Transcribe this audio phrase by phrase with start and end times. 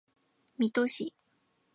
[0.57, 1.13] 水戸市